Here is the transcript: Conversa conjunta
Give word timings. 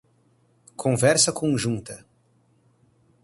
Conversa 0.75 1.31
conjunta 1.31 2.03